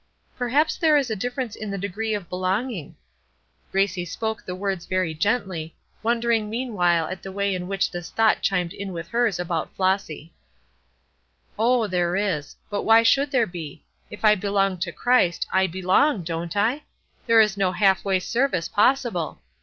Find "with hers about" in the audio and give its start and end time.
8.93-9.71